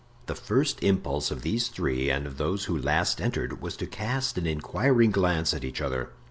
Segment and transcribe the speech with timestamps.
[0.25, 4.35] The first impulse of these three, and of those who last entered, was to cast
[4.35, 6.09] an inquiring glance at each other.